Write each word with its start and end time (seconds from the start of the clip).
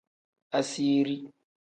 Asiiri. 0.59 1.15